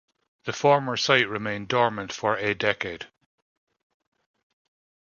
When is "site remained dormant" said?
0.97-2.11